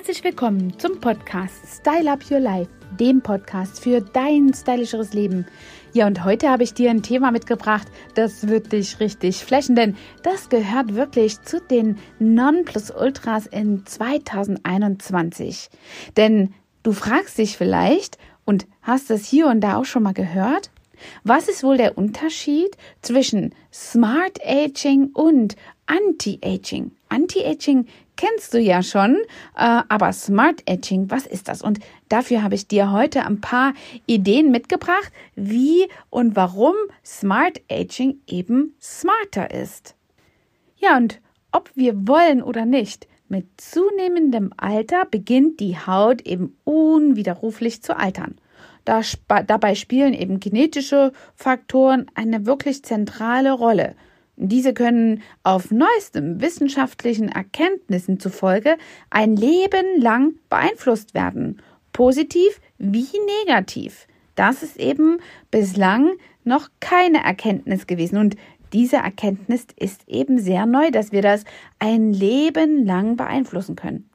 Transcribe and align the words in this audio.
Herzlich 0.00 0.24
willkommen 0.24 0.78
zum 0.78 0.98
Podcast 0.98 1.56
Style 1.66 2.10
Up 2.10 2.20
Your 2.30 2.40
Life, 2.40 2.70
dem 2.98 3.20
Podcast 3.20 3.84
für 3.84 4.00
dein 4.00 4.50
stylischeres 4.54 5.12
Leben. 5.12 5.44
Ja, 5.92 6.06
und 6.06 6.24
heute 6.24 6.48
habe 6.48 6.62
ich 6.62 6.72
dir 6.72 6.88
ein 6.88 7.02
Thema 7.02 7.30
mitgebracht, 7.30 7.86
das 8.14 8.48
wird 8.48 8.72
dich 8.72 8.98
richtig 8.98 9.44
flächen, 9.44 9.76
denn 9.76 9.94
das 10.22 10.48
gehört 10.48 10.94
wirklich 10.94 11.42
zu 11.42 11.60
den 11.60 11.98
Nonplusultras 12.18 13.46
in 13.48 13.84
2021. 13.84 15.68
Denn 16.16 16.54
du 16.82 16.92
fragst 16.92 17.36
dich 17.36 17.58
vielleicht 17.58 18.16
und 18.46 18.66
hast 18.80 19.10
es 19.10 19.26
hier 19.26 19.48
und 19.48 19.60
da 19.60 19.76
auch 19.76 19.84
schon 19.84 20.02
mal 20.02 20.14
gehört, 20.14 20.70
was 21.24 21.46
ist 21.46 21.62
wohl 21.62 21.76
der 21.76 21.98
Unterschied 21.98 22.74
zwischen 23.02 23.54
Smart 23.70 24.38
Aging 24.46 25.10
und 25.12 25.56
Anti-Aging? 25.84 26.92
Anti-Aging 27.10 27.86
kennst 28.20 28.52
du 28.52 28.60
ja 28.60 28.82
schon, 28.82 29.16
äh, 29.56 29.82
aber 29.88 30.12
Smart 30.12 30.62
Aging, 30.68 31.10
was 31.10 31.26
ist 31.26 31.48
das? 31.48 31.62
Und 31.62 31.80
dafür 32.10 32.42
habe 32.42 32.54
ich 32.54 32.68
dir 32.68 32.92
heute 32.92 33.24
ein 33.24 33.40
paar 33.40 33.72
Ideen 34.04 34.50
mitgebracht, 34.50 35.10
wie 35.36 35.88
und 36.10 36.36
warum 36.36 36.74
Smart 37.02 37.62
Aging 37.70 38.20
eben 38.26 38.74
smarter 38.78 39.50
ist. 39.50 39.94
Ja, 40.76 40.98
und 40.98 41.20
ob 41.50 41.70
wir 41.74 42.06
wollen 42.06 42.42
oder 42.42 42.66
nicht, 42.66 43.08
mit 43.28 43.46
zunehmendem 43.58 44.52
Alter 44.56 45.06
beginnt 45.06 45.58
die 45.60 45.78
Haut 45.78 46.20
eben 46.22 46.58
unwiderruflich 46.64 47.82
zu 47.82 47.96
altern. 47.96 48.36
Da, 48.84 49.00
dabei 49.46 49.74
spielen 49.74 50.12
eben 50.12 50.40
genetische 50.40 51.12
Faktoren 51.34 52.06
eine 52.14 52.44
wirklich 52.44 52.82
zentrale 52.82 53.52
Rolle. 53.52 53.94
Diese 54.42 54.72
können 54.72 55.22
auf 55.42 55.70
neuestem 55.70 56.40
wissenschaftlichen 56.40 57.28
Erkenntnissen 57.28 58.18
zufolge 58.18 58.78
ein 59.10 59.36
Leben 59.36 60.00
lang 60.00 60.32
beeinflusst 60.48 61.12
werden, 61.12 61.60
positiv 61.92 62.58
wie 62.78 63.06
negativ. 63.44 64.06
Das 64.36 64.62
ist 64.62 64.78
eben 64.78 65.18
bislang 65.50 66.12
noch 66.42 66.70
keine 66.80 67.22
Erkenntnis 67.22 67.86
gewesen 67.86 68.16
und 68.16 68.36
diese 68.72 68.96
Erkenntnis 68.96 69.66
ist 69.76 70.08
eben 70.08 70.38
sehr 70.38 70.64
neu, 70.64 70.90
dass 70.90 71.12
wir 71.12 71.20
das 71.20 71.44
ein 71.78 72.14
Leben 72.14 72.86
lang 72.86 73.16
beeinflussen 73.16 73.76
können. 73.76 74.08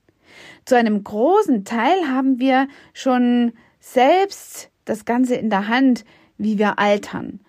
Zu 0.66 0.76
einem 0.76 1.04
großen 1.04 1.66
Teil 1.66 2.08
haben 2.08 2.39
wir 2.39 2.67
schon 2.94 3.54
selbst 3.80 4.72
das 4.86 5.06
Ganze 5.06 5.36
in 5.36 5.52
der 5.52 5.67
Hand, 5.67 6.04
wie 6.39 6.58
wir 6.58 6.80
altern. 6.80 7.42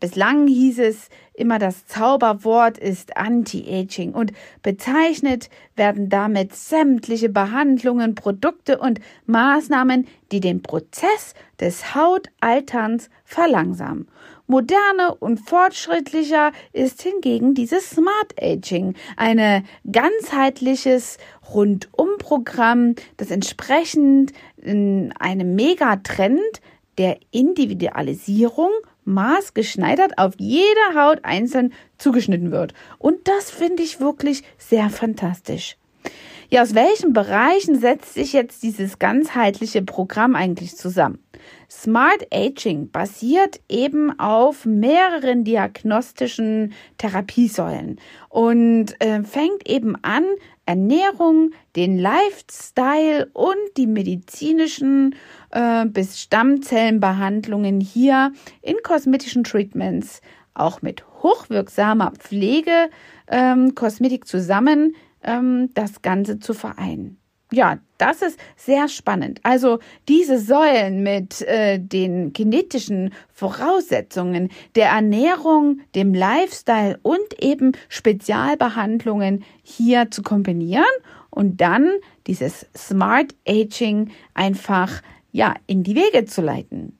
Bislang 0.00 0.46
hieß 0.46 0.78
es 0.78 1.10
immer, 1.34 1.58
das 1.58 1.86
Zauberwort 1.86 2.78
ist 2.78 3.18
Anti-Aging 3.18 4.12
und 4.12 4.32
bezeichnet 4.62 5.50
werden 5.76 6.08
damit 6.08 6.54
sämtliche 6.54 7.28
Behandlungen, 7.28 8.14
Produkte 8.14 8.78
und 8.78 8.98
Maßnahmen, 9.26 10.08
die 10.32 10.40
den 10.40 10.62
Prozess 10.62 11.34
des 11.60 11.94
Hautalterns 11.94 13.10
verlangsamen. 13.24 14.08
Moderne 14.46 15.14
und 15.14 15.38
fortschrittlicher 15.38 16.52
ist 16.72 17.02
hingegen 17.02 17.54
dieses 17.54 17.90
Smart 17.90 18.34
Aging, 18.40 18.94
ein 19.16 19.64
ganzheitliches 19.90 21.18
Rundumprogramm, 21.54 22.94
das 23.18 23.30
entsprechend 23.30 24.32
in 24.56 25.12
einem 25.18 25.54
Megatrend 25.54 26.40
der 26.98 27.18
Individualisierung 27.30 28.70
maßgeschneidert 29.10 30.18
auf 30.18 30.34
jede 30.38 30.94
Haut 30.94 31.24
einzeln 31.24 31.72
zugeschnitten 31.98 32.50
wird. 32.50 32.72
Und 32.98 33.28
das 33.28 33.50
finde 33.50 33.82
ich 33.82 34.00
wirklich 34.00 34.42
sehr 34.56 34.88
fantastisch. 34.88 35.76
Ja, 36.52 36.62
aus 36.62 36.74
welchen 36.74 37.12
Bereichen 37.12 37.78
setzt 37.78 38.14
sich 38.14 38.32
jetzt 38.32 38.64
dieses 38.64 38.98
ganzheitliche 38.98 39.82
Programm 39.82 40.34
eigentlich 40.34 40.76
zusammen? 40.76 41.20
Smart 41.70 42.26
Aging 42.32 42.90
basiert 42.90 43.60
eben 43.68 44.18
auf 44.18 44.66
mehreren 44.66 45.44
diagnostischen 45.44 46.72
Therapiesäulen 46.98 48.00
und 48.28 49.00
äh, 49.00 49.22
fängt 49.22 49.68
eben 49.68 49.94
an, 50.02 50.24
Ernährung, 50.70 51.50
den 51.74 51.98
Lifestyle 51.98 53.28
und 53.32 53.56
die 53.76 53.88
medizinischen 53.88 55.16
äh, 55.50 55.84
bis 55.84 56.20
Stammzellenbehandlungen 56.20 57.80
hier 57.80 58.32
in 58.62 58.76
kosmetischen 58.84 59.42
Treatments 59.42 60.20
auch 60.54 60.80
mit 60.80 61.04
hochwirksamer 61.24 62.12
Pflege 62.12 62.88
ähm, 63.26 63.74
Kosmetik 63.74 64.28
zusammen 64.28 64.94
ähm, 65.24 65.70
das 65.74 66.02
Ganze 66.02 66.38
zu 66.38 66.54
vereinen. 66.54 67.19
Ja, 67.52 67.78
das 67.98 68.22
ist 68.22 68.38
sehr 68.56 68.88
spannend. 68.88 69.40
Also 69.42 69.80
diese 70.08 70.38
Säulen 70.38 71.02
mit 71.02 71.42
äh, 71.42 71.80
den 71.80 72.32
genetischen 72.32 73.12
Voraussetzungen 73.32 74.50
der 74.76 74.90
Ernährung, 74.90 75.80
dem 75.96 76.14
Lifestyle 76.14 76.98
und 77.02 77.42
eben 77.42 77.72
Spezialbehandlungen 77.88 79.44
hier 79.62 80.10
zu 80.12 80.22
kombinieren 80.22 80.84
und 81.30 81.60
dann 81.60 81.90
dieses 82.28 82.66
Smart 82.76 83.34
Aging 83.48 84.10
einfach 84.32 85.02
ja 85.32 85.54
in 85.66 85.82
die 85.82 85.96
Wege 85.96 86.26
zu 86.26 86.42
leiten. 86.42 86.96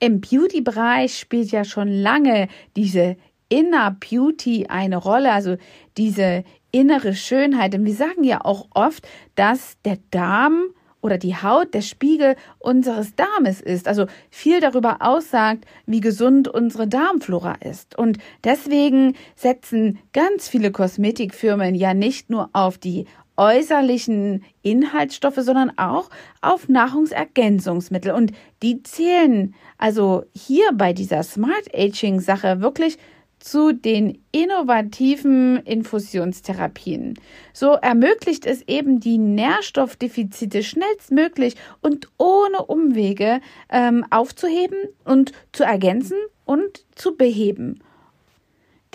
Im 0.00 0.20
Beauty-Bereich 0.20 1.18
spielt 1.18 1.50
ja 1.50 1.64
schon 1.64 1.88
lange 1.88 2.48
diese 2.76 3.16
Inner 3.48 3.96
Beauty 3.98 4.66
eine 4.68 4.96
Rolle, 4.96 5.32
also 5.32 5.56
diese 5.96 6.44
innere 6.76 7.14
Schönheit. 7.14 7.74
Und 7.74 7.86
wir 7.86 7.94
sagen 7.94 8.22
ja 8.22 8.44
auch 8.44 8.66
oft, 8.74 9.08
dass 9.34 9.76
der 9.86 9.96
Darm 10.10 10.64
oder 11.00 11.16
die 11.16 11.34
Haut 11.34 11.72
der 11.72 11.80
Spiegel 11.80 12.36
unseres 12.58 13.14
Darmes 13.14 13.62
ist, 13.62 13.88
also 13.88 14.06
viel 14.28 14.60
darüber 14.60 14.98
aussagt, 15.00 15.64
wie 15.86 16.00
gesund 16.00 16.48
unsere 16.48 16.86
Darmflora 16.86 17.54
ist. 17.64 17.96
Und 17.96 18.18
deswegen 18.44 19.14
setzen 19.36 19.98
ganz 20.12 20.48
viele 20.48 20.70
Kosmetikfirmen 20.70 21.74
ja 21.74 21.94
nicht 21.94 22.28
nur 22.28 22.50
auf 22.52 22.76
die 22.76 23.06
äußerlichen 23.38 24.44
Inhaltsstoffe, 24.62 25.38
sondern 25.38 25.78
auch 25.78 26.10
auf 26.42 26.68
Nahrungsergänzungsmittel. 26.68 28.12
Und 28.12 28.32
die 28.62 28.82
zählen 28.82 29.54
also 29.78 30.24
hier 30.34 30.72
bei 30.74 30.92
dieser 30.92 31.22
Smart 31.22 31.74
Aging 31.74 32.20
Sache 32.20 32.60
wirklich 32.60 32.98
zu 33.38 33.72
den 33.72 34.22
innovativen 34.32 35.58
Infusionstherapien. 35.58 37.14
So 37.52 37.72
ermöglicht 37.72 38.46
es 38.46 38.62
eben 38.66 39.00
die 39.00 39.18
Nährstoffdefizite 39.18 40.62
schnellstmöglich 40.62 41.56
und 41.80 42.08
ohne 42.18 42.66
Umwege 42.66 43.40
ähm, 43.70 44.04
aufzuheben 44.10 44.78
und 45.04 45.32
zu 45.52 45.64
ergänzen 45.64 46.18
und 46.44 46.84
zu 46.94 47.16
beheben. 47.16 47.80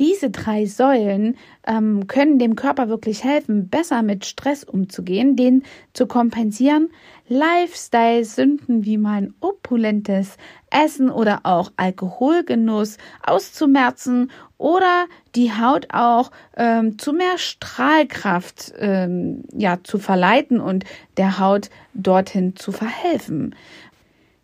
Diese 0.01 0.31
drei 0.31 0.65
Säulen 0.65 1.37
ähm, 1.67 2.07
können 2.07 2.39
dem 2.39 2.55
Körper 2.55 2.89
wirklich 2.89 3.23
helfen, 3.23 3.69
besser 3.69 4.01
mit 4.01 4.25
Stress 4.25 4.63
umzugehen, 4.63 5.35
den 5.35 5.61
zu 5.93 6.07
kompensieren, 6.07 6.89
Lifestyle-Sünden 7.29 8.83
wie 8.83 8.97
mein 8.97 9.35
opulentes 9.41 10.37
Essen 10.71 11.11
oder 11.11 11.41
auch 11.43 11.71
Alkoholgenuss 11.77 12.97
auszumerzen 13.21 14.31
oder 14.57 15.05
die 15.35 15.51
Haut 15.51 15.89
auch 15.93 16.31
ähm, 16.57 16.97
zu 16.97 17.13
mehr 17.13 17.37
Strahlkraft 17.37 18.73
ähm, 18.79 19.43
ja 19.53 19.83
zu 19.83 19.99
verleiten 19.99 20.59
und 20.59 20.83
der 21.17 21.37
Haut 21.37 21.69
dorthin 21.93 22.55
zu 22.55 22.71
verhelfen. 22.71 23.53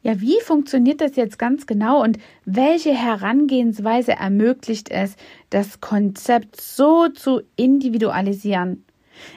Ja, 0.08 0.22
wie 0.22 0.40
funktioniert 0.40 1.02
das 1.02 1.18
jetzt 1.18 1.38
ganz 1.38 1.66
genau 1.66 2.02
und 2.02 2.18
welche 2.46 2.94
Herangehensweise 2.94 4.14
ermöglicht 4.14 4.90
es, 4.90 5.18
das 5.50 5.82
Konzept 5.82 6.62
so 6.62 7.10
zu 7.10 7.42
individualisieren? 7.58 8.86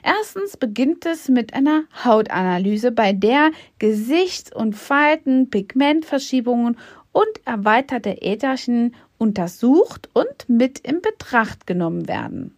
Erstens 0.04 0.56
beginnt 0.56 1.06
es 1.06 1.28
mit 1.28 1.54
einer 1.54 1.82
Hautanalyse, 2.04 2.92
bei 2.92 3.12
der 3.12 3.50
Gesichts- 3.80 4.54
und 4.54 4.76
Falten, 4.76 5.50
Pigmentverschiebungen 5.50 6.76
und 7.10 7.40
erweiterte 7.44 8.22
Ätherchen 8.22 8.94
untersucht 9.18 10.08
und 10.12 10.48
mit 10.48 10.78
in 10.78 11.00
Betracht 11.02 11.66
genommen 11.66 12.06
werden. 12.06 12.56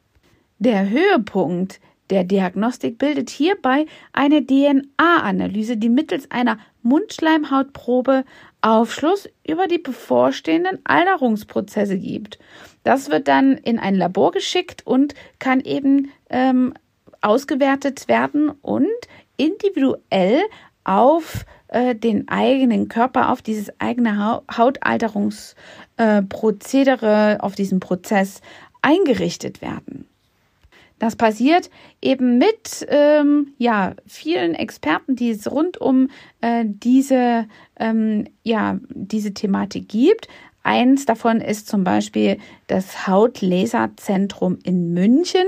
Der 0.58 0.90
Höhepunkt 0.90 1.80
der 2.12 2.24
Diagnostik 2.24 2.98
bildet 2.98 3.30
hierbei 3.30 3.86
eine 4.12 4.44
DNA-Analyse, 4.44 5.78
die 5.78 5.88
mittels 5.88 6.30
einer 6.30 6.58
Mundschleimhautprobe 6.82 8.24
Aufschluss 8.60 9.30
über 9.48 9.66
die 9.66 9.78
bevorstehenden 9.78 10.80
Alterungsprozesse 10.84 11.96
gibt. 11.96 12.38
Das 12.84 13.10
wird 13.10 13.28
dann 13.28 13.56
in 13.56 13.78
ein 13.78 13.94
Labor 13.94 14.30
geschickt 14.30 14.86
und 14.86 15.14
kann 15.38 15.60
eben 15.60 16.10
ähm, 16.28 16.74
ausgewertet 17.22 18.08
werden 18.08 18.50
und 18.50 18.90
individuell 19.38 20.42
auf 20.84 21.46
äh, 21.68 21.94
den 21.94 22.28
eigenen 22.28 22.88
Körper, 22.88 23.32
auf 23.32 23.40
dieses 23.40 23.70
eigene 23.80 24.42
Hautalterungsprozedere, 24.54 27.38
auf 27.40 27.54
diesen 27.54 27.80
Prozess 27.80 28.42
eingerichtet 28.82 29.62
werden. 29.62 30.01
Das 31.02 31.16
passiert 31.16 31.68
eben 32.00 32.38
mit 32.38 32.86
ähm, 32.88 33.54
ja, 33.58 33.96
vielen 34.06 34.54
Experten, 34.54 35.16
die 35.16 35.30
es 35.30 35.50
rund 35.50 35.80
um 35.80 36.10
äh, 36.42 36.62
diese, 36.64 37.48
ähm, 37.80 38.28
ja, 38.44 38.78
diese 38.88 39.34
Thematik 39.34 39.88
gibt. 39.88 40.28
Eins 40.62 41.04
davon 41.04 41.40
ist 41.40 41.66
zum 41.66 41.82
Beispiel 41.82 42.38
das 42.68 43.08
Hautlaserzentrum 43.08 44.60
in 44.62 44.94
München, 44.94 45.44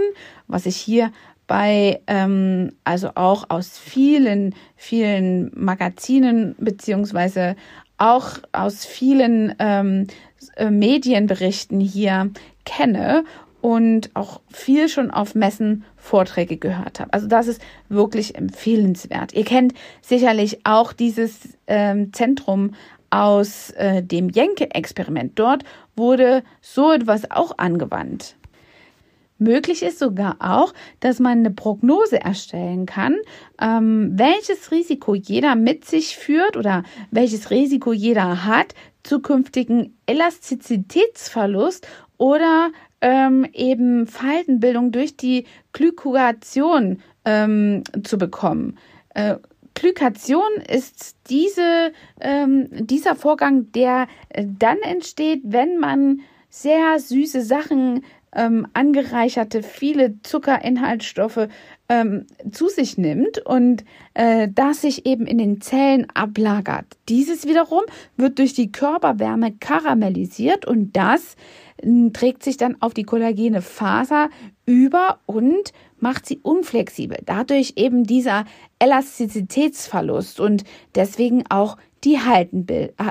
was 0.49 0.67
ich 0.67 0.75
hier 0.75 1.13
bei, 1.47 2.01
ähm, 2.09 2.73
also 2.83 3.11
auch 3.15 3.45
aus 3.49 3.79
vielen, 3.79 4.57
vielen 4.75 5.53
Magazinen 5.55 6.57
beziehungsweise 6.59 7.55
auch 7.97 8.39
aus 8.51 8.85
vielen 8.85 9.55
ähm, 9.61 10.09
äh, 10.57 10.69
Medienberichten 10.69 11.79
hier 11.79 12.31
kenne 12.65 13.25
und 13.65 14.11
auch 14.13 14.43
viel 14.51 14.91
schon 14.91 15.11
auf 15.11 15.35
Messen 15.35 15.85
Vorträge 15.97 16.59
gehört 16.59 17.01
habe. 17.01 17.15
Also 17.15 17.27
das 17.27 17.47
ist 17.47 17.63
wirklich 17.89 18.35
empfehlenswert. 18.35 19.33
Ihr 19.33 19.47
kennt 19.47 19.73
sicherlich 20.03 20.67
auch 20.67 20.93
dieses 20.93 21.57
ähm, 21.67 22.13
Zentrum 22.13 22.73
aus 23.09 23.71
äh, 23.71 24.03
dem 24.03 24.29
Jenke-Experiment. 24.29 25.39
Dort 25.39 25.65
wurde 25.97 26.43
so 26.61 26.93
etwas 26.93 27.31
auch 27.31 27.57
angewandt. 27.57 28.37
Möglich 29.39 29.83
ist 29.83 29.99
sogar 29.99 30.37
auch, 30.41 30.75
dass 31.01 31.19
man 31.19 31.39
eine 31.39 31.51
Prognose 31.51 32.21
erstellen 32.21 32.85
kann, 32.85 33.17
ähm, 33.59 34.11
welches 34.13 34.73
Risiko 34.73 35.15
jeder 35.15 35.55
mit 35.55 35.87
sich 35.87 36.19
führt 36.19 36.59
oder 36.59 36.83
welches 37.11 37.51
Risiko 37.51 37.95
jeder 37.95 38.45
hat, 38.45 38.75
zukünftigen 39.05 39.97
Elastizitätsverlust 40.05 41.87
oder 42.19 42.71
ähm, 43.05 43.47
eben 43.53 44.07
Faltenbildung 44.07 44.91
durch 44.91 45.15
die 45.15 45.45
Glykation 45.75 47.01
ähm, 47.27 47.85
zu 48.03 48.17
bekommen. 48.17 48.79
Äh, 49.11 49.37
Glykation 49.75 50.51
ist 50.73 51.17
diese, 51.29 51.93
ähm, 52.19 52.69
dieser 52.73 53.15
Vorgang, 53.15 53.71
der 53.73 54.07
äh, 54.31 54.47
dann 54.59 54.79
entsteht, 54.79 55.43
wenn 55.45 55.77
man 55.77 56.23
sehr 56.49 56.99
süße 56.99 57.43
Sachen 57.43 58.05
ähm, 58.35 58.67
angereicherte, 58.73 59.63
viele 59.63 60.23
Zuckerinhaltsstoffe 60.23 61.49
ähm, 61.91 62.27
zu 62.51 62.69
sich 62.69 62.97
nimmt 62.97 63.39
und 63.45 63.85
äh, 64.15 64.49
das 64.53 64.81
sich 64.81 65.05
eben 65.05 65.27
in 65.27 65.37
den 65.37 65.61
Zellen 65.61 66.07
ablagert. 66.15 66.87
Dieses 67.11 67.47
wiederum 67.47 67.83
wird 68.17 68.39
durch 68.39 68.55
die 68.55 68.73
Körperwärme 68.73 69.53
karamellisiert 69.53 70.65
und 70.65 70.97
das 70.97 71.37
trägt 72.13 72.43
sich 72.43 72.57
dann 72.57 72.77
auf 72.81 72.95
die 72.95 73.03
kollagene 73.05 73.63
Faser 73.63 74.31
über 74.67 75.19
und 75.27 75.73
macht 75.99 76.27
sie 76.27 76.39
unflexibel. 76.43 77.19
Dadurch 77.25 77.75
eben 77.77 78.05
dieser 78.05 78.45
Elastizitätsverlust 78.79 80.41
und 80.41 80.65
deswegen 80.95 81.45
auch 81.49 81.77
die 82.05 82.19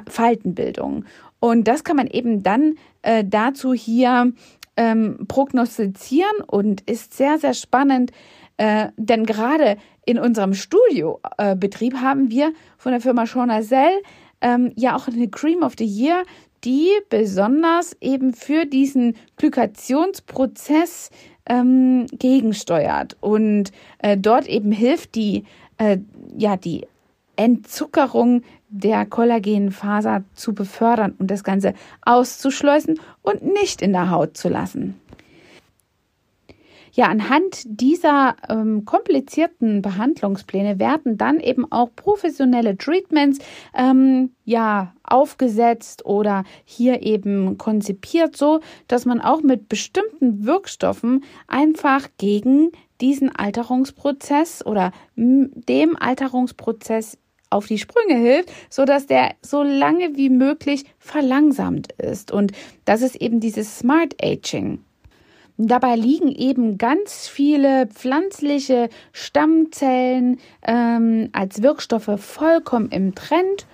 Faltenbildung. 0.07 1.05
Und 1.39 1.67
das 1.67 1.83
kann 1.83 1.97
man 1.97 2.07
eben 2.07 2.43
dann 2.43 2.75
äh, 3.01 3.23
dazu 3.27 3.73
hier 3.73 4.31
ähm, 4.77 5.25
prognostizieren 5.27 6.41
und 6.47 6.81
ist 6.81 7.13
sehr, 7.15 7.37
sehr 7.37 7.53
spannend, 7.53 8.11
äh, 8.57 8.89
denn 8.97 9.25
gerade 9.25 9.77
in 10.05 10.19
unserem 10.19 10.53
Studiobetrieb 10.53 11.93
äh, 11.93 11.97
haben 11.97 12.29
wir 12.29 12.53
von 12.77 12.91
der 12.91 13.01
Firma 13.01 13.25
Schornazell 13.25 14.01
ähm, 14.41 14.71
ja 14.75 14.95
auch 14.95 15.07
eine 15.07 15.29
Cream 15.29 15.63
of 15.63 15.73
the 15.77 15.85
Year, 15.85 16.23
die 16.63 16.89
besonders 17.09 17.95
eben 18.01 18.33
für 18.33 18.65
diesen 18.65 19.15
Glykationsprozess 19.37 21.09
ähm, 21.45 22.05
gegensteuert 22.11 23.17
und 23.19 23.71
äh, 23.99 24.17
dort 24.17 24.47
eben 24.47 24.71
hilft 24.71 25.15
die 25.15 25.43
äh, 25.77 25.97
ja 26.37 26.55
die 26.57 26.87
Entzuckerung 27.35 28.43
der 28.69 29.05
Kollagenfaser 29.05 30.23
zu 30.33 30.53
befördern 30.53 31.15
und 31.19 31.29
das 31.29 31.43
Ganze 31.43 31.73
auszuschleusen 32.01 32.99
und 33.21 33.43
nicht 33.43 33.81
in 33.81 33.93
der 33.93 34.09
Haut 34.09 34.37
zu 34.37 34.49
lassen. 34.49 34.99
Ja, 36.95 37.07
anhand 37.07 37.63
dieser 37.65 38.35
ähm, 38.49 38.85
komplizierten 38.85 39.81
Behandlungspläne 39.81 40.77
werden 40.77 41.17
dann 41.17 41.39
eben 41.39 41.71
auch 41.71 41.89
professionelle 41.95 42.77
Treatments 42.77 43.39
ähm, 43.73 44.29
ja 44.45 44.93
aufgesetzt 45.13 46.05
oder 46.05 46.43
hier 46.65 47.03
eben 47.03 47.57
konzipiert, 47.57 48.35
so 48.35 48.59
dass 48.87 49.05
man 49.05 49.21
auch 49.21 49.43
mit 49.43 49.69
bestimmten 49.69 50.45
Wirkstoffen 50.45 51.23
einfach 51.47 52.09
gegen 52.17 52.71
diesen 52.99 53.33
Alterungsprozess 53.33 54.65
oder 54.65 54.91
dem 55.15 55.95
Alterungsprozess 55.99 57.17
auf 57.51 57.67
die 57.67 57.77
Sprünge 57.77 58.15
hilft, 58.15 58.51
so 58.69 58.85
dass 58.85 59.05
der 59.05 59.35
so 59.43 59.61
lange 59.61 60.17
wie 60.17 60.29
möglich 60.29 60.85
verlangsamt 60.97 61.91
ist. 61.93 62.31
Und 62.31 62.51
das 62.85 63.03
ist 63.03 63.15
eben 63.15 63.39
dieses 63.39 63.77
Smart 63.77 64.15
Aging. 64.21 64.79
Dabei 65.57 65.95
liegen 65.95 66.31
eben 66.31 66.79
ganz 66.79 67.27
viele 67.27 67.85
pflanzliche 67.85 68.89
Stammzellen 69.11 70.39
ähm, 70.63 71.29
als 71.31 71.61
Wirkstoffe 71.61 72.19
vollkommen 72.19 72.89
im 72.89 73.13
Trend 73.13 73.67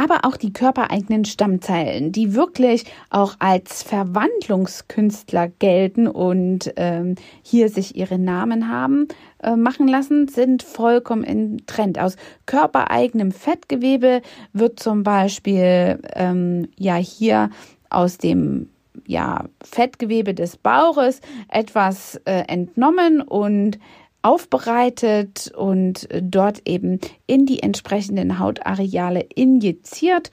aber 0.00 0.24
auch 0.24 0.38
die 0.38 0.54
körpereigenen 0.54 1.26
Stammzellen, 1.26 2.10
die 2.10 2.34
wirklich 2.34 2.84
auch 3.10 3.34
als 3.38 3.82
Verwandlungskünstler 3.82 5.48
gelten 5.48 6.08
und 6.08 6.72
ähm, 6.76 7.16
hier 7.42 7.68
sich 7.68 7.96
ihre 7.96 8.18
Namen 8.18 8.70
haben 8.70 9.08
äh, 9.42 9.56
machen 9.56 9.86
lassen, 9.88 10.26
sind 10.26 10.62
vollkommen 10.62 11.22
in 11.22 11.66
Trend. 11.66 11.98
Aus 11.98 12.16
körpereigenem 12.46 13.30
Fettgewebe 13.30 14.22
wird 14.54 14.80
zum 14.80 15.02
Beispiel 15.02 16.00
ähm, 16.14 16.68
ja 16.78 16.94
hier 16.94 17.50
aus 17.90 18.16
dem 18.16 18.70
ja, 19.06 19.44
Fettgewebe 19.62 20.32
des 20.32 20.56
Bauches 20.56 21.20
etwas 21.48 22.16
äh, 22.24 22.44
entnommen 22.48 23.20
und 23.20 23.78
aufbereitet 24.22 25.52
und 25.56 26.08
dort 26.20 26.62
eben 26.68 27.00
in 27.26 27.46
die 27.46 27.62
entsprechenden 27.62 28.38
Hautareale 28.38 29.20
injiziert. 29.34 30.30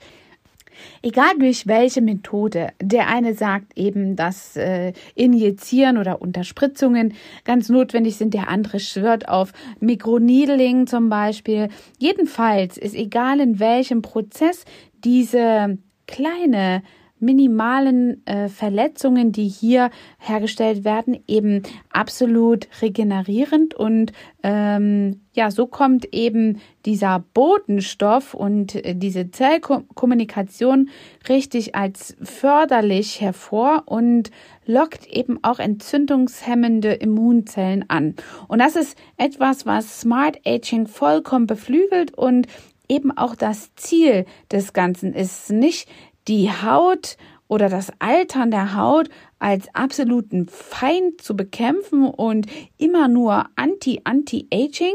Egal 1.02 1.38
durch 1.38 1.66
welche 1.66 2.00
Methode. 2.00 2.68
Der 2.80 3.08
eine 3.08 3.34
sagt 3.34 3.76
eben, 3.76 4.16
dass 4.16 4.56
äh, 4.56 4.92
Injizieren 5.14 5.98
oder 5.98 6.22
Unterspritzungen 6.22 7.14
ganz 7.44 7.68
notwendig 7.68 8.16
sind. 8.16 8.34
Der 8.34 8.48
andere 8.48 8.78
schwört 8.80 9.28
auf 9.28 9.52
Mikroneedling 9.80 10.86
zum 10.86 11.08
Beispiel. 11.08 11.68
Jedenfalls 11.98 12.78
ist 12.78 12.94
egal 12.94 13.40
in 13.40 13.58
welchem 13.58 14.02
Prozess 14.02 14.64
diese 15.04 15.78
kleine 16.06 16.82
minimalen 17.20 18.26
äh, 18.26 18.48
Verletzungen, 18.48 19.32
die 19.32 19.48
hier 19.48 19.90
hergestellt 20.18 20.84
werden, 20.84 21.18
eben 21.26 21.62
absolut 21.90 22.68
regenerierend 22.82 23.74
und 23.74 24.12
ähm, 24.42 25.20
ja, 25.32 25.50
so 25.50 25.66
kommt 25.66 26.12
eben 26.12 26.60
dieser 26.84 27.24
Botenstoff 27.34 28.34
und 28.34 28.74
äh, 28.74 28.94
diese 28.94 29.30
Zellkommunikation 29.30 30.88
richtig 31.28 31.74
als 31.74 32.16
förderlich 32.22 33.20
hervor 33.20 33.84
und 33.86 34.30
lockt 34.66 35.06
eben 35.06 35.38
auch 35.42 35.58
entzündungshemmende 35.58 36.92
Immunzellen 36.92 37.84
an. 37.88 38.14
Und 38.48 38.58
das 38.58 38.76
ist 38.76 38.98
etwas, 39.16 39.64
was 39.64 40.00
Smart 40.00 40.38
Aging 40.46 40.86
vollkommen 40.86 41.46
beflügelt 41.46 42.16
und 42.16 42.46
eben 42.88 43.16
auch 43.16 43.34
das 43.34 43.74
Ziel 43.76 44.24
des 44.50 44.72
Ganzen 44.72 45.12
ist 45.12 45.50
nicht 45.50 45.88
die 46.28 46.50
Haut 46.50 47.16
oder 47.48 47.68
das 47.68 47.90
Altern 47.98 48.50
der 48.50 48.76
Haut 48.76 49.08
als 49.38 49.74
absoluten 49.74 50.48
Feind 50.48 51.22
zu 51.22 51.34
bekämpfen 51.34 52.04
und 52.06 52.46
immer 52.76 53.08
nur 53.08 53.46
Anti-Anti-Aging 53.56 54.94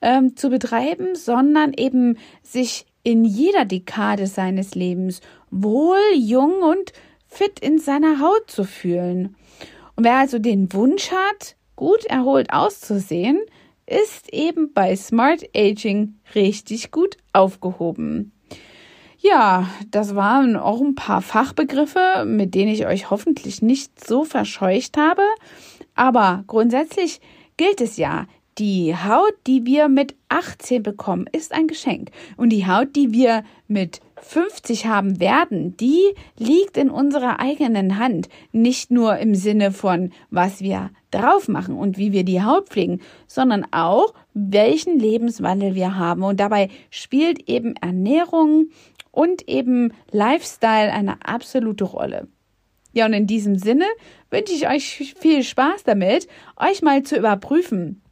ähm, 0.00 0.36
zu 0.36 0.50
betreiben, 0.50 1.14
sondern 1.14 1.72
eben 1.72 2.18
sich 2.42 2.86
in 3.04 3.24
jeder 3.24 3.64
Dekade 3.64 4.26
seines 4.26 4.74
Lebens 4.74 5.20
wohl, 5.50 5.98
jung 6.14 6.62
und 6.62 6.92
fit 7.26 7.60
in 7.60 7.78
seiner 7.78 8.20
Haut 8.20 8.50
zu 8.50 8.64
fühlen. 8.64 9.36
Und 9.96 10.04
wer 10.04 10.16
also 10.16 10.38
den 10.38 10.72
Wunsch 10.72 11.10
hat, 11.10 11.56
gut 11.76 12.04
erholt 12.04 12.52
auszusehen, 12.52 13.40
ist 13.86 14.32
eben 14.32 14.72
bei 14.72 14.94
Smart 14.96 15.44
Aging 15.54 16.16
richtig 16.34 16.90
gut 16.90 17.16
aufgehoben. 17.32 18.32
Ja, 19.22 19.68
das 19.88 20.16
waren 20.16 20.56
auch 20.56 20.80
ein 20.80 20.96
paar 20.96 21.22
Fachbegriffe, 21.22 22.24
mit 22.26 22.56
denen 22.56 22.72
ich 22.72 22.86
euch 22.86 23.08
hoffentlich 23.08 23.62
nicht 23.62 24.04
so 24.04 24.24
verscheucht 24.24 24.96
habe. 24.96 25.22
Aber 25.94 26.42
grundsätzlich 26.48 27.20
gilt 27.56 27.80
es 27.80 27.98
ja, 27.98 28.26
die 28.58 28.94
Haut, 28.94 29.34
die 29.46 29.64
wir 29.64 29.88
mit 29.88 30.14
18 30.28 30.82
bekommen, 30.82 31.26
ist 31.30 31.52
ein 31.52 31.68
Geschenk. 31.68 32.10
Und 32.36 32.50
die 32.50 32.66
Haut, 32.66 32.96
die 32.96 33.12
wir 33.12 33.44
mit 33.66 34.00
50 34.16 34.86
haben 34.86 35.20
werden, 35.20 35.76
die 35.76 36.00
liegt 36.36 36.76
in 36.76 36.90
unserer 36.90 37.40
eigenen 37.40 37.98
Hand. 37.98 38.28
Nicht 38.52 38.90
nur 38.90 39.16
im 39.18 39.34
Sinne 39.34 39.72
von, 39.72 40.12
was 40.30 40.60
wir 40.60 40.90
drauf 41.10 41.48
machen 41.48 41.76
und 41.76 41.96
wie 41.96 42.12
wir 42.12 42.24
die 42.24 42.42
Haut 42.42 42.68
pflegen, 42.68 43.00
sondern 43.26 43.66
auch, 43.70 44.12
welchen 44.34 44.98
Lebenswandel 44.98 45.74
wir 45.74 45.96
haben. 45.96 46.22
Und 46.22 46.38
dabei 46.38 46.68
spielt 46.90 47.48
eben 47.48 47.74
Ernährung 47.76 48.68
und 49.12 49.48
eben 49.48 49.92
Lifestyle 50.10 50.92
eine 50.92 51.24
absolute 51.24 51.84
Rolle. 51.84 52.26
Ja, 52.92 53.06
und 53.06 53.12
in 53.12 53.26
diesem 53.26 53.56
Sinne 53.56 53.86
wünsche 54.30 54.52
ich 54.52 54.68
euch 54.68 55.14
viel 55.16 55.44
Spaß 55.44 55.84
damit, 55.84 56.26
euch 56.56 56.82
mal 56.82 57.02
zu 57.04 57.16
überprüfen, 57.16 58.02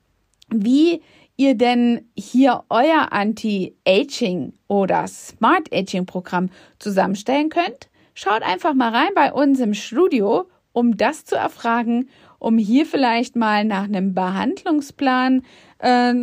wie 0.49 1.03
ihr 1.37 1.55
denn 1.55 2.07
hier 2.17 2.65
euer 2.69 3.13
Anti-Aging 3.13 4.53
oder 4.69 5.07
Smart 5.07 5.73
Aging 5.73 6.07
Programm 6.07 6.51
zusammenstellen 6.79 7.49
könnt, 7.49 7.89
schaut 8.15 8.43
einfach 8.43 8.75
mal 8.75 8.95
rein 8.95 9.11
bei 9.15 9.33
uns 9.33 9.59
im 9.61 9.75
Studio, 9.75 10.49
um 10.73 10.97
das 10.97 11.25
zu 11.25 11.37
erfragen, 11.37 12.09
um 12.39 12.59
hier 12.59 12.87
vielleicht 12.87 13.37
mal 13.37 13.65
nach 13.65 13.85
einem 13.85 14.15
Behandlungsplan 14.15 15.43
äh, 15.81 16.15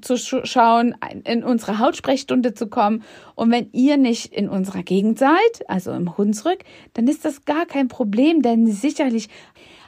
zu 0.00 0.16
sch 0.16 0.36
schauen, 0.44 0.94
in 1.24 1.44
unsere 1.44 1.78
Hautsprechstunde 1.78 2.54
zu 2.54 2.68
kommen. 2.68 3.02
Und 3.34 3.50
wenn 3.50 3.68
ihr 3.72 3.96
nicht 3.96 4.32
in 4.32 4.48
unserer 4.48 4.82
Gegend 4.82 5.18
seid, 5.18 5.68
also 5.68 5.92
im 5.92 6.16
Hunsrück, 6.16 6.58
dann 6.94 7.08
ist 7.08 7.24
das 7.24 7.44
gar 7.44 7.66
kein 7.66 7.88
Problem, 7.88 8.42
denn 8.42 8.66
sicherlich 8.66 9.28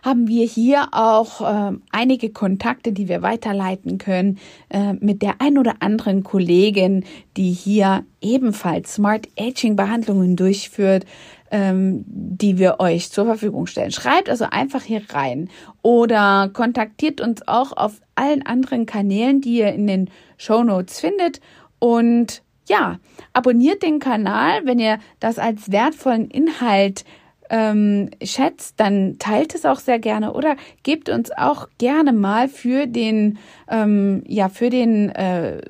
haben 0.05 0.29
wir 0.29 0.47
hier 0.47 0.89
auch 0.93 1.41
äh, 1.41 1.77
einige 1.91 2.31
Kontakte, 2.31 2.93
die 2.93 3.09
wir 3.09 3.23
weiterleiten 3.23 3.97
können 3.97 4.39
äh, 4.69 4.93
mit 4.93 5.23
der 5.23 5.41
ein 5.41 5.57
oder 5.57 5.77
anderen 5.81 6.23
Kollegin, 6.23 7.05
die 7.39 7.53
hier 7.53 8.05
ebenfalls 8.21 8.95
Smart 8.95 9.27
Aging 9.39 9.77
Behandlungen 9.77 10.37
durchführt, 10.37 11.07
ähm, 11.55 12.05
die 12.09 12.59
wir 12.59 12.81
euch 12.81 13.13
zur 13.13 13.27
Verfügung 13.27 13.69
stellen. 13.69 13.93
Schreibt 13.93 14.29
also 14.29 14.47
einfach 14.51 14.83
hier 14.83 15.03
rein 15.11 15.49
oder 15.83 16.51
kontaktiert 16.53 17.21
uns 17.21 17.47
auch 17.47 17.77
auf 17.77 18.01
allen 18.17 18.45
anderen 18.45 18.87
Kanälen, 18.87 19.41
die 19.41 19.59
ihr 19.59 19.73
in 19.73 19.87
den 19.87 20.11
Show 20.37 20.65
Notes 20.65 20.99
findet 20.99 21.41
und 21.79 22.43
ja, 22.69 22.99
abonniert 23.35 23.85
den 23.85 24.01
Kanal, 24.01 24.63
wenn 24.65 24.81
ihr 24.81 24.99
das 25.21 25.39
als 25.39 25.71
wertvollen 25.71 26.29
Inhalt 26.29 27.05
ähm, 27.51 28.11
schätzt, 28.21 28.81
dann 28.81 29.21
teilt 29.21 29.55
es 29.55 29.65
auch 29.65 29.79
sehr 29.79 30.01
gerne 30.01 30.33
oder 30.33 30.57
gebt 30.83 31.09
uns 31.09 31.31
auch 31.31 31.69
gerne 31.79 32.13
mal 32.13 32.49
für 32.49 32.89
den, 32.89 33.39
ähm, 33.69 34.25
ja, 34.27 34.49
für 34.49 34.71
den 34.71 35.11
äh, 35.11 35.61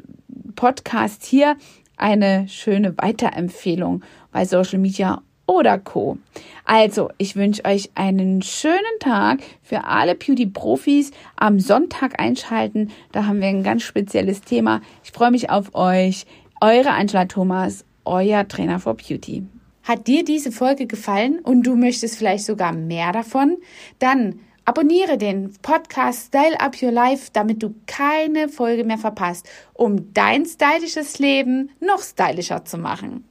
Podcast 0.55 1.27
hier 1.27 1.57
eine 1.99 2.49
schöne 2.49 2.97
Weiterempfehlung 2.97 4.03
bei 4.33 4.47
Social 4.47 4.79
Media 4.79 5.21
oder 5.47 5.79
Co. 5.79 6.19
Also, 6.65 7.11
ich 7.19 7.37
wünsche 7.37 7.65
euch 7.65 7.91
einen 7.95 8.43
schönen 8.43 8.99
Tag 9.01 9.41
für 9.63 9.85
alle 9.85 10.15
Beauty-Profis. 10.15 11.11
Am 11.37 11.61
Sonntag 11.61 12.21
einschalten, 12.21 12.91
da 13.13 13.27
haben 13.27 13.41
wir 13.41 13.49
ein 13.49 13.63
ganz 13.63 13.83
spezielles 13.83 14.41
Thema. 14.41 14.81
Ich 15.03 15.13
freue 15.13 15.31
mich 15.31 15.51
auf 15.51 15.75
euch. 15.75 16.27
Eure 16.61 16.91
Angela 16.91 17.27
Thomas, 17.27 17.85
euer 18.05 18.49
Trainer 18.49 18.79
for 18.79 18.95
Beauty. 18.95 19.45
Hat 19.83 20.07
dir 20.07 20.25
diese 20.25 20.51
Folge 20.51 20.87
gefallen 20.87 21.41
und 21.41 21.65
du 21.65 21.77
möchtest 21.77 22.17
vielleicht 22.17 22.47
sogar 22.47 22.73
mehr 22.73 23.13
davon? 23.13 23.59
Dann 23.99 24.41
abonniere 24.65 25.19
den 25.19 25.53
Podcast 25.61 26.29
Style 26.29 26.59
Up 26.59 26.81
Your 26.83 26.91
Life, 26.91 27.29
damit 27.35 27.63
du 27.63 27.75
keine 27.87 28.49
Folge 28.49 28.85
mehr 28.85 28.97
verpasst, 28.97 29.47
um 29.75 30.15
dein 30.15 30.47
stylisches 30.47 31.19
Leben 31.19 31.71
noch 31.81 32.01
stylischer 32.01 32.65
zu 32.65 32.79
machen. 32.79 33.25